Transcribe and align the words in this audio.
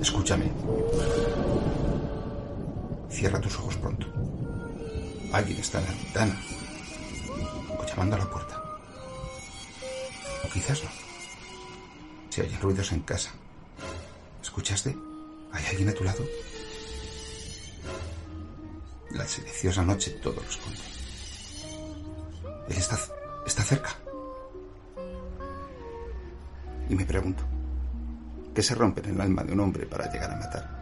Escúchame. 0.00 0.50
Cierra 3.16 3.40
tus 3.40 3.58
ojos 3.58 3.78
pronto. 3.78 4.06
Alguien 5.32 5.58
está 5.58 5.78
en 5.78 5.86
la 5.86 5.90
ventana. 5.90 6.40
O 7.78 7.86
llamando 7.86 8.16
a 8.16 8.18
la 8.18 8.28
puerta. 8.28 8.62
O 10.44 10.48
quizás 10.52 10.84
no. 10.84 10.90
Si 12.28 12.42
hay 12.42 12.54
ruidos 12.60 12.92
en 12.92 13.00
casa. 13.00 13.30
¿Escuchaste? 14.42 14.94
¿Hay 15.50 15.64
alguien 15.64 15.88
a 15.88 15.94
tu 15.94 16.04
lado? 16.04 16.26
La 19.12 19.26
silenciosa 19.26 19.82
noche 19.82 20.10
todo 20.22 20.34
lo 20.34 20.42
esconde. 20.42 20.80
Él 22.68 22.76
está, 22.76 22.98
está 23.46 23.62
cerca. 23.62 23.96
Y 26.90 26.94
me 26.94 27.06
pregunto, 27.06 27.44
¿qué 28.54 28.62
se 28.62 28.74
rompe 28.74 29.00
en 29.00 29.14
el 29.14 29.20
alma 29.22 29.42
de 29.42 29.54
un 29.54 29.60
hombre 29.60 29.86
para 29.86 30.12
llegar 30.12 30.32
a 30.32 30.36
matar? 30.36 30.75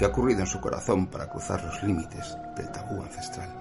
¿Qué 0.00 0.06
ha 0.06 0.08
ocurrido 0.08 0.40
en 0.40 0.46
su 0.46 0.58
corazón 0.62 1.08
para 1.08 1.28
cruzar 1.28 1.62
los 1.62 1.82
límites 1.82 2.34
del 2.56 2.72
tabú 2.72 3.02
ancestral? 3.02 3.54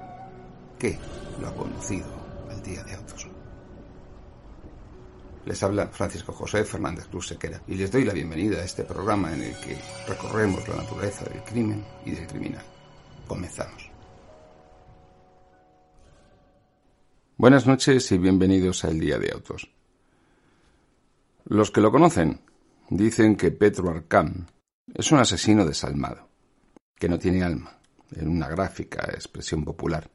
¿Qué 0.80 0.98
lo 1.42 1.50
ha 1.50 1.54
conducido 1.54 2.08
al 2.50 2.64
día 2.64 2.82
de 2.86 2.94
autos? 2.94 3.28
Les 5.44 5.62
habla 5.62 5.88
Francisco 5.88 6.32
José 6.32 6.64
Fernández 6.64 7.08
Cruz 7.08 7.28
Sequera 7.28 7.62
y 7.68 7.76
les 7.76 7.92
doy 7.92 8.06
la 8.06 8.14
bienvenida 8.14 8.60
a 8.60 8.64
este 8.64 8.86
programa 8.86 9.34
en 9.34 9.44
el 9.44 9.60
que 9.60 9.78
recorremos 10.08 10.66
la 10.70 10.78
naturaleza 10.78 11.26
del 11.26 11.44
crimen 11.44 11.84
y 12.06 12.12
del 12.12 12.26
criminal. 12.26 12.64
Comenzamos. 13.28 13.92
Buenas 17.36 17.68
noches 17.68 18.10
y 18.14 18.18
bienvenidos 18.18 18.86
a 18.86 18.88
El 18.88 19.02
Día 19.02 19.20
de 19.20 19.34
Autos. 19.34 19.70
Los 21.44 21.70
que 21.70 21.82
lo 21.82 21.92
conocen 21.92 22.40
dicen 22.90 23.36
que 23.36 23.52
Petro 23.52 23.90
Arcán 23.90 24.48
es 24.94 25.12
un 25.12 25.20
asesino 25.20 25.66
desalmado, 25.66 26.29
que 27.00 27.10
no 27.10 27.18
tiene 27.18 27.44
alma, 27.44 27.80
en 28.12 28.28
una 28.28 28.48
gráfica 28.48 29.10
expresión 29.14 29.64
popular. 29.64 30.12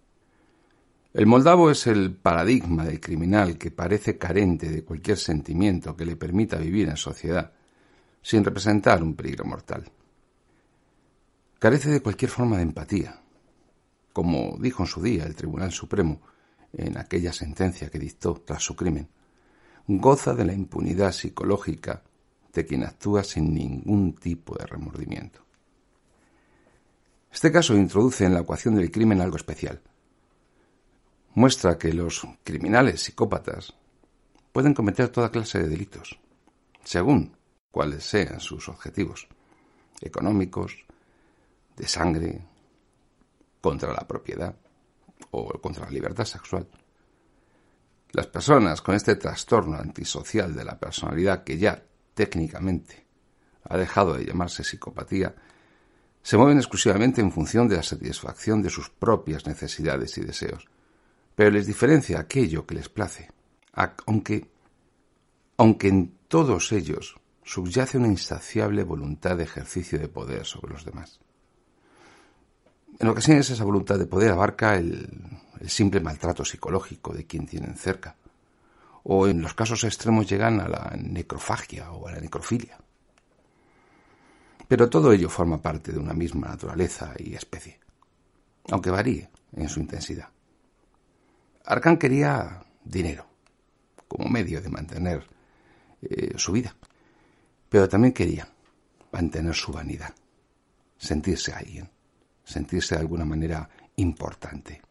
El 1.13 1.27
moldavo 1.27 1.71
es 1.71 1.87
el 1.87 2.15
paradigma 2.15 2.85
del 2.85 3.01
criminal 3.01 3.57
que 3.57 3.71
parece 3.71 4.19
carente 4.19 4.69
de 4.69 4.85
cualquier 4.85 5.17
sentimiento 5.17 5.97
que 5.97 6.05
le 6.05 6.17
permita 6.17 6.59
vivir 6.59 6.89
en 6.89 6.97
sociedad, 6.97 7.53
sin 8.21 8.45
representar 8.45 9.03
un 9.03 9.15
peligro 9.15 9.45
mortal. 9.45 9.91
Carece 11.59 11.91
de 11.91 12.03
cualquier 12.03 12.31
forma 12.31 12.57
de 12.57 12.65
empatía, 12.65 13.21
como 14.13 14.57
dijo 14.61 14.83
en 14.83 14.87
su 14.87 15.03
día 15.03 15.25
el 15.25 15.35
Tribunal 15.35 15.73
Supremo 15.73 16.21
en 16.73 16.99
aquella 16.99 17.33
sentencia 17.33 17.89
que 17.91 17.99
dictó 17.99 18.35
tras 18.45 18.63
su 18.63 18.77
crimen 18.77 19.09
goza 19.87 20.35
de 20.35 20.45
la 20.45 20.55
impunidad 20.55 21.13
psicológica 21.13 22.03
de 22.53 22.65
quien 22.65 22.85
actúa 22.85 23.23
sin 23.23 23.53
ningún 23.53 24.15
tipo 24.15 24.57
de 24.57 24.67
remordimiento. 24.67 25.44
Este 27.35 27.51
caso 27.51 27.75
introduce 27.75 28.25
en 28.25 28.33
la 28.33 28.43
ecuación 28.43 28.77
del 28.77 28.93
crimen 28.93 29.21
algo 29.21 29.37
especial. 29.37 29.83
Muestra 31.35 31.77
que 31.77 31.93
los 31.93 32.25
criminales 32.45 33.03
psicópatas 33.03 33.75
pueden 34.53 34.73
cometer 34.73 35.09
toda 35.09 35.33
clase 35.33 35.59
de 35.59 35.69
delitos, 35.69 36.17
según 36.85 37.37
cuáles 37.73 38.05
sean 38.05 38.39
sus 38.39 38.69
objetivos, 38.69 39.27
económicos, 40.01 40.87
de 41.77 41.89
sangre, 41.89 42.41
contra 43.61 43.93
la 43.93 44.07
propiedad 44.07 44.55
o 45.33 45.61
contra 45.61 45.87
la 45.87 45.91
libertad 45.91 46.27
sexual. 46.27 46.69
Las 48.13 48.29
personas 48.29 48.81
con 48.81 48.95
este 48.95 49.17
trastorno 49.17 49.77
antisocial 49.77 50.55
de 50.55 50.65
la 50.65 50.79
personalidad 50.79 51.43
que 51.43 51.59
ya 51.59 51.83
técnicamente 52.15 53.05
ha 53.65 53.77
dejado 53.77 54.15
de 54.15 54.25
llamarse 54.25 54.63
psicopatía, 54.63 55.35
se 56.25 56.39
mueven 56.39 56.57
exclusivamente 56.57 57.21
en 57.21 57.31
función 57.31 57.69
de 57.69 57.77
la 57.77 57.83
satisfacción 57.83 58.63
de 58.63 58.71
sus 58.71 58.89
propias 58.89 59.47
necesidades 59.47 60.17
y 60.17 60.23
deseos, 60.23 60.67
pero 61.35 61.51
les 61.51 61.67
diferencia 61.67 62.19
aquello 62.19 62.65
que 62.65 62.77
les 62.77 62.89
place, 62.89 63.29
aunque, 64.07 64.49
aunque 65.59 65.89
en 65.89 66.15
todos 66.27 66.73
ellos 66.73 67.17
subyace 67.43 67.99
una 67.99 68.09
insaciable 68.09 68.85
voluntad 68.85 69.37
de 69.37 69.45
ejercicio 69.45 69.99
de 69.99 70.09
poder 70.09 70.47
sobre 70.47 70.73
los 70.73 70.87
demás. 70.87 71.21
En 72.99 73.09
ocasiones 73.09 73.51
esa 73.51 73.65
voluntad 73.65 73.99
de 73.99 74.07
poder 74.07 74.31
abarca 74.31 74.77
el, 74.77 75.07
el 75.61 75.69
simple 75.69 76.01
maltrato 76.01 76.43
psicológico 76.43 77.13
de 77.13 77.27
quien 77.27 77.47
tienen 77.47 77.77
cerca, 77.77 78.17
o 79.03 79.29
en 79.29 79.43
los 79.43 79.53
casos 79.53 79.85
extremos 79.85 80.27
llegan 80.27 80.59
a 80.59 80.69
la 80.69 80.97
necrofagia 80.97 81.93
o 81.93 82.09
a 82.09 82.13
la 82.13 82.21
necrofilia. 82.21 82.79
Pero 84.69 84.89
todo 84.89 85.13
ello 85.13 85.29
forma 85.29 85.61
parte 85.61 85.93
de 85.93 85.99
una 85.99 86.15
misma 86.15 86.49
naturaleza 86.49 87.13
y 87.19 87.35
especie, 87.35 87.79
aunque 88.71 88.91
varíe 88.91 89.31
en 89.53 89.69
su 89.69 89.81
intensidad. 89.81 90.29
Arcán 91.67 91.97
quería 91.97 92.65
dinero 92.83 93.27
como 94.09 94.29
medio 94.29 94.61
de 94.61 94.69
mantener 94.69 95.27
eh, 96.03 96.33
su 96.37 96.53
vida, 96.53 96.75
pero 97.69 97.89
también 97.89 98.13
quería 98.13 98.49
mantener 99.13 99.55
su 99.55 99.73
vanidad, 99.73 100.15
sentirse 100.97 101.53
alguien, 101.53 101.91
sentirse 102.45 102.95
de 102.95 103.01
alguna 103.01 103.25
manera 103.25 103.69
importante. 103.97 104.83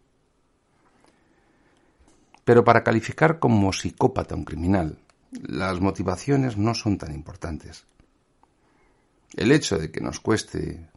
Pero 2.44 2.64
para 2.64 2.84
calificar 2.84 3.40
como 3.40 3.72
psicópata 3.72 4.36
un 4.36 4.44
criminal, 4.44 5.00
las 5.32 5.80
motivaciones 5.80 6.58
no 6.58 6.74
son 6.74 6.98
tan 6.98 7.14
importantes. 7.14 7.86
El 9.36 9.52
hecho 9.52 9.78
de 9.78 9.92
que 9.92 10.02
nos 10.02 10.20
cueste 10.20 10.90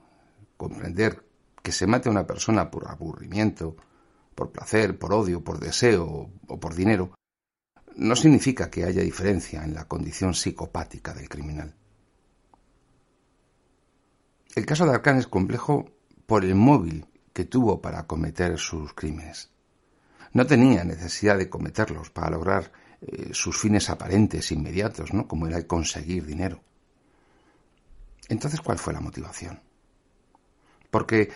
comprender 0.56 1.24
que 1.62 1.72
se 1.72 1.86
mate 1.86 2.08
a 2.08 2.12
una 2.12 2.26
persona 2.26 2.70
por 2.70 2.88
aburrimiento, 2.88 3.76
por 4.34 4.52
placer, 4.52 4.98
por 4.98 5.12
odio, 5.12 5.42
por 5.42 5.58
deseo 5.58 6.30
o 6.46 6.60
por 6.60 6.74
dinero, 6.74 7.14
no 7.96 8.14
significa 8.14 8.70
que 8.70 8.84
haya 8.84 9.02
diferencia 9.02 9.64
en 9.64 9.74
la 9.74 9.88
condición 9.88 10.34
psicopática 10.34 11.14
del 11.14 11.28
criminal. 11.28 11.74
El 14.54 14.66
caso 14.66 14.84
de 14.84 14.92
Arcán 14.92 15.16
es 15.16 15.26
complejo 15.26 15.90
por 16.26 16.44
el 16.44 16.54
móvil 16.54 17.06
que 17.32 17.44
tuvo 17.44 17.80
para 17.80 18.06
cometer 18.06 18.58
sus 18.58 18.92
crímenes. 18.92 19.50
No 20.32 20.46
tenía 20.46 20.84
necesidad 20.84 21.38
de 21.38 21.48
cometerlos 21.48 22.10
para 22.10 22.30
lograr 22.30 22.72
eh, 23.00 23.30
sus 23.32 23.58
fines 23.58 23.88
aparentes, 23.88 24.52
inmediatos, 24.52 25.14
¿no? 25.14 25.26
como 25.26 25.46
era 25.46 25.56
el 25.56 25.66
conseguir 25.66 26.26
dinero. 26.26 26.62
Entonces, 28.28 28.60
¿cuál 28.60 28.78
fue 28.78 28.92
la 28.92 29.00
motivación? 29.00 29.60
Porque 30.90 31.30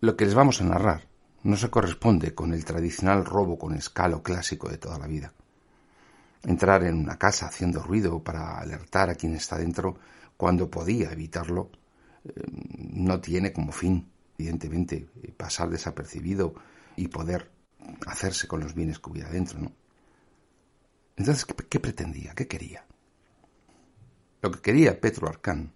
lo 0.00 0.16
que 0.16 0.24
les 0.24 0.34
vamos 0.34 0.60
a 0.60 0.64
narrar 0.64 1.08
no 1.42 1.56
se 1.56 1.70
corresponde 1.70 2.34
con 2.34 2.52
el 2.52 2.64
tradicional 2.64 3.24
robo 3.24 3.58
con 3.58 3.74
escalo 3.74 4.22
clásico 4.22 4.68
de 4.68 4.78
toda 4.78 4.98
la 4.98 5.06
vida. 5.06 5.32
Entrar 6.42 6.84
en 6.84 6.96
una 6.96 7.18
casa 7.18 7.46
haciendo 7.46 7.82
ruido 7.82 8.22
para 8.22 8.58
alertar 8.58 9.10
a 9.10 9.14
quien 9.14 9.34
está 9.34 9.58
dentro 9.58 9.98
cuando 10.36 10.70
podía 10.70 11.12
evitarlo 11.12 11.70
eh, 12.24 12.30
no 12.78 13.20
tiene 13.20 13.52
como 13.52 13.72
fin, 13.72 14.10
evidentemente, 14.38 15.08
pasar 15.36 15.68
desapercibido 15.68 16.54
y 16.96 17.08
poder 17.08 17.50
hacerse 18.06 18.48
con 18.48 18.60
los 18.60 18.74
bienes 18.74 18.98
que 18.98 19.10
hubiera 19.10 19.30
dentro, 19.30 19.58
¿no? 19.58 19.72
Entonces, 21.16 21.44
¿qué, 21.44 21.80
pretendía? 21.80 22.34
¿Qué 22.34 22.46
quería? 22.46 22.84
Lo 24.40 24.50
que 24.50 24.60
quería 24.60 24.98
Petro 24.98 25.28
Arcán 25.28 25.72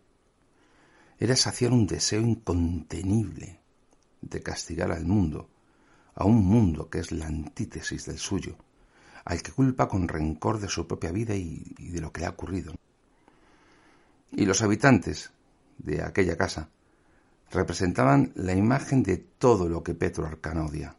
era 1.24 1.36
saciar 1.36 1.72
un 1.72 1.86
deseo 1.86 2.20
incontenible 2.20 3.58
de 4.20 4.42
castigar 4.42 4.92
al 4.92 5.06
mundo, 5.06 5.48
a 6.14 6.26
un 6.26 6.44
mundo 6.44 6.90
que 6.90 6.98
es 6.98 7.12
la 7.12 7.26
antítesis 7.26 8.04
del 8.04 8.18
suyo, 8.18 8.58
al 9.24 9.40
que 9.40 9.50
culpa 9.50 9.88
con 9.88 10.06
rencor 10.06 10.60
de 10.60 10.68
su 10.68 10.86
propia 10.86 11.12
vida 11.12 11.34
y, 11.34 11.74
de 11.78 12.02
lo 12.02 12.12
que 12.12 12.20
le 12.20 12.26
ha 12.26 12.30
ocurrido. 12.30 12.74
Y 14.32 14.44
los 14.44 14.60
habitantes 14.60 15.32
de 15.78 16.02
aquella 16.02 16.36
casa 16.36 16.68
representaban 17.50 18.32
la 18.34 18.52
imagen 18.52 19.02
de 19.02 19.16
todo 19.16 19.66
lo 19.66 19.82
que 19.82 19.94
Petro 19.94 20.26
Arcán 20.26 20.58
odia 20.58 20.94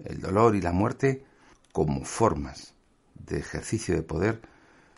el 0.00 0.20
dolor 0.20 0.54
y 0.54 0.60
la 0.60 0.72
muerte 0.72 1.24
como 1.72 2.04
formas 2.04 2.74
de 3.14 3.38
ejercicio 3.38 3.94
de 3.94 4.02
poder 4.02 4.42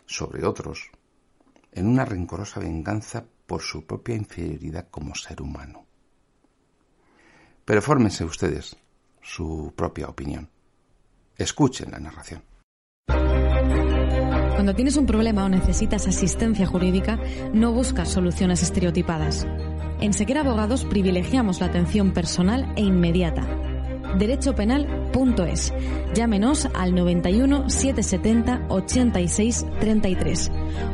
sobre 0.05 0.45
otros, 0.45 0.89
en 1.71 1.87
una 1.87 2.03
rencorosa 2.03 2.59
venganza 2.59 3.23
por 3.47 3.61
su 3.61 3.85
propia 3.85 4.15
inferioridad 4.15 4.87
como 4.91 5.15
ser 5.15 5.41
humano. 5.41 5.85
Pero 7.65 7.81
fórmense 7.81 8.23
ustedes 8.23 8.77
su 9.21 9.73
propia 9.75 10.07
opinión. 10.07 10.49
Escuchen 11.35 11.91
la 11.91 11.99
narración. 11.99 12.43
Cuando 13.07 14.73
tienes 14.73 14.97
un 14.97 15.05
problema 15.05 15.45
o 15.45 15.49
necesitas 15.49 16.07
asistencia 16.07 16.65
jurídica, 16.65 17.19
no 17.53 17.71
buscas 17.71 18.09
soluciones 18.09 18.63
estereotipadas. 18.63 19.47
En 19.99 20.13
Sequera 20.13 20.41
Abogados 20.41 20.85
privilegiamos 20.85 21.59
la 21.59 21.67
atención 21.67 22.11
personal 22.11 22.73
e 22.75 22.81
inmediata. 22.81 23.66
Derechopenal.es. 24.17 25.73
Llámenos 26.13 26.67
al 26.73 26.95
91 26.95 27.69
770 27.69 28.65
86 28.69 29.65
33 29.79 30.51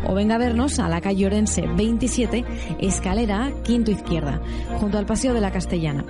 o 0.07 0.13
venga 0.13 0.35
a 0.35 0.39
vernos 0.39 0.79
a 0.79 0.89
la 0.89 1.01
calle 1.01 1.25
Orense 1.25 1.67
27, 1.67 2.45
escalera 2.79 3.45
A, 3.45 3.51
quinto 3.63 3.91
izquierda, 3.91 4.41
junto 4.79 4.97
al 4.97 5.05
Paseo 5.05 5.33
de 5.33 5.41
la 5.41 5.51
Castellana. 5.51 6.05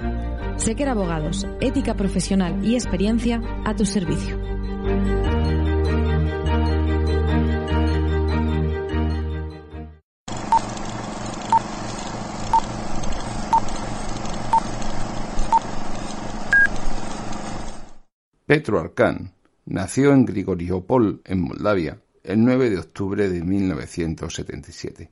Sequera 0.57 0.91
Abogados, 0.91 1.47
ética 1.61 1.95
profesional 1.95 2.63
y 2.63 2.75
experiencia 2.75 3.41
a 3.65 3.75
tu 3.75 3.85
servicio. 3.85 4.37
Petro 18.53 18.79
Arcán 18.79 19.33
nació 19.65 20.13
en 20.13 20.25
Grigoriopol, 20.25 21.23
en 21.25 21.41
Moldavia, 21.41 21.99
el 22.23 22.45
9 22.45 22.69
de 22.69 22.77
octubre 22.77 23.27
de 23.27 23.41
1977. 23.41 25.09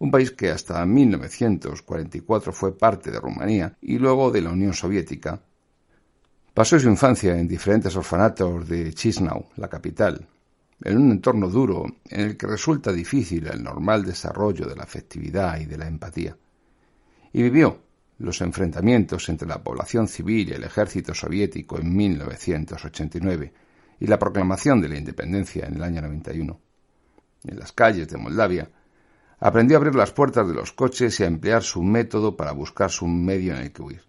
Un 0.00 0.10
país 0.10 0.32
que 0.32 0.50
hasta 0.50 0.84
1944 0.84 2.52
fue 2.52 2.76
parte 2.76 3.12
de 3.12 3.20
Rumanía 3.20 3.76
y 3.80 3.98
luego 3.98 4.32
de 4.32 4.40
la 4.40 4.50
Unión 4.50 4.74
Soviética. 4.74 5.40
Pasó 6.52 6.80
su 6.80 6.88
infancia 6.88 7.38
en 7.38 7.46
diferentes 7.46 7.94
orfanatos 7.94 8.68
de 8.68 8.92
Chisinau, 8.92 9.50
la 9.54 9.68
capital, 9.68 10.26
en 10.82 10.98
un 10.98 11.12
entorno 11.12 11.48
duro 11.48 11.86
en 12.06 12.20
el 12.22 12.36
que 12.36 12.48
resulta 12.48 12.90
difícil 12.90 13.46
el 13.46 13.62
normal 13.62 14.04
desarrollo 14.04 14.66
de 14.66 14.74
la 14.74 14.82
afectividad 14.82 15.60
y 15.60 15.66
de 15.66 15.78
la 15.78 15.86
empatía. 15.86 16.36
Y 17.32 17.40
vivió 17.40 17.83
los 18.18 18.40
enfrentamientos 18.40 19.28
entre 19.28 19.48
la 19.48 19.62
población 19.62 20.08
civil 20.08 20.48
y 20.48 20.52
el 20.52 20.64
ejército 20.64 21.14
soviético 21.14 21.78
en 21.78 21.94
1989 21.94 23.52
y 24.00 24.06
la 24.06 24.18
proclamación 24.18 24.80
de 24.80 24.88
la 24.88 24.98
independencia 24.98 25.66
en 25.66 25.74
el 25.74 25.82
año 25.82 26.02
91. 26.02 26.60
En 27.44 27.58
las 27.58 27.72
calles 27.72 28.08
de 28.08 28.16
Moldavia, 28.16 28.70
aprendió 29.40 29.76
a 29.76 29.78
abrir 29.78 29.94
las 29.94 30.12
puertas 30.12 30.48
de 30.48 30.54
los 30.54 30.72
coches 30.72 31.18
y 31.20 31.24
a 31.24 31.26
emplear 31.26 31.62
su 31.62 31.82
método 31.82 32.36
para 32.36 32.52
buscar 32.52 32.90
su 32.90 33.06
medio 33.06 33.54
en 33.54 33.62
el 33.62 33.72
que 33.72 33.82
huir. 33.82 34.02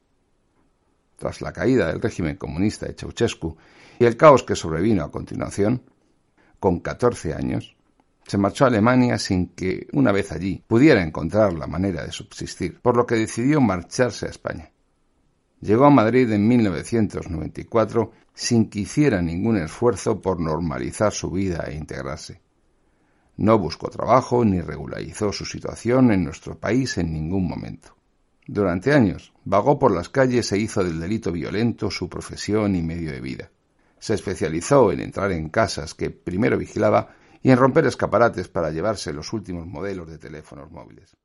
Tras 1.17 1.41
la 1.41 1.51
caída 1.51 1.87
del 1.87 2.01
régimen 2.01 2.35
comunista 2.35 2.85
de 2.85 2.93
Ceausescu 2.93 3.57
y 3.99 4.05
el 4.05 4.17
caos 4.17 4.43
que 4.43 4.55
sobrevino 4.55 5.03
a 5.03 5.11
continuación, 5.11 5.81
con 6.59 6.79
14 6.79 7.33
años, 7.33 7.74
se 8.27 8.37
marchó 8.37 8.65
a 8.65 8.67
Alemania 8.67 9.19
sin 9.19 9.49
que, 9.49 9.87
una 9.93 10.11
vez 10.11 10.31
allí, 10.31 10.63
pudiera 10.67 11.03
encontrar 11.03 11.53
la 11.53 11.67
manera 11.67 12.03
de 12.03 12.11
subsistir, 12.11 12.79
por 12.81 12.97
lo 12.97 13.05
que 13.05 13.15
decidió 13.15 13.61
marcharse 13.61 14.25
a 14.25 14.29
España. 14.29 14.71
Llegó 15.61 15.85
a 15.85 15.89
Madrid 15.89 16.31
en 16.31 16.47
1994 16.47 18.11
sin 18.33 18.69
que 18.69 18.79
hiciera 18.79 19.21
ningún 19.21 19.57
esfuerzo 19.57 20.21
por 20.21 20.39
normalizar 20.39 21.13
su 21.13 21.31
vida 21.31 21.65
e 21.67 21.75
integrarse. 21.75 22.41
No 23.37 23.59
buscó 23.59 23.89
trabajo 23.89 24.43
ni 24.43 24.61
regularizó 24.61 25.31
su 25.31 25.45
situación 25.45 26.11
en 26.11 26.23
nuestro 26.23 26.57
país 26.57 26.97
en 26.97 27.13
ningún 27.13 27.47
momento. 27.47 27.95
Durante 28.47 28.93
años 28.93 29.33
vagó 29.43 29.79
por 29.79 29.91
las 29.91 30.09
calles 30.09 30.51
e 30.51 30.57
hizo 30.57 30.83
del 30.83 30.99
delito 30.99 31.31
violento 31.31 31.89
su 31.89 32.09
profesión 32.09 32.75
y 32.75 32.81
medio 32.81 33.11
de 33.11 33.21
vida. 33.21 33.51
Se 33.99 34.13
especializó 34.13 34.91
en 34.91 34.99
entrar 34.99 35.31
en 35.31 35.49
casas 35.49 35.95
que 35.95 36.11
primero 36.11 36.57
vigilaba 36.57 37.15
y 37.41 37.51
en 37.51 37.57
romper 37.57 37.85
escaparates 37.85 38.47
para 38.47 38.71
llevarse 38.71 39.13
los 39.13 39.31
últimos 39.33 39.65
modelos 39.67 40.09
de 40.09 40.17
teléfonos 40.17 40.71
móviles. 40.71 41.15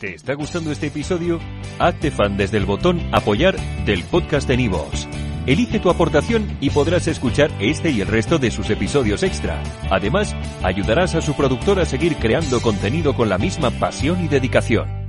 ¿Te 0.00 0.14
está 0.14 0.34
gustando 0.34 0.72
este 0.72 0.88
episodio? 0.88 1.38
Hazte 1.78 2.10
fan 2.10 2.36
desde 2.36 2.58
el 2.58 2.66
botón 2.66 3.00
Apoyar 3.12 3.56
del 3.84 4.02
podcast 4.04 4.48
de 4.48 4.56
Nivos. 4.56 5.08
Elige 5.46 5.78
tu 5.78 5.90
aportación 5.90 6.56
y 6.60 6.70
podrás 6.70 7.06
escuchar 7.06 7.50
este 7.60 7.90
y 7.90 8.00
el 8.00 8.08
resto 8.08 8.38
de 8.38 8.50
sus 8.50 8.70
episodios 8.70 9.22
extra. 9.22 9.62
Además, 9.90 10.34
ayudarás 10.62 11.14
a 11.14 11.20
su 11.20 11.34
productor 11.34 11.80
a 11.80 11.84
seguir 11.84 12.16
creando 12.16 12.60
contenido 12.60 13.14
con 13.14 13.28
la 13.28 13.38
misma 13.38 13.70
pasión 13.70 14.24
y 14.24 14.28
dedicación. 14.28 15.03